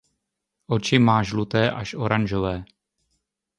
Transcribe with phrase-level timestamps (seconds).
[0.75, 2.55] Oči má žluté až oranžové.